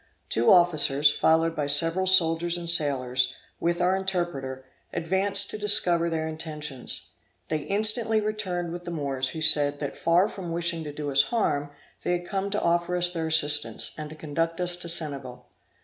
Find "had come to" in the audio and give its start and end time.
12.13-12.61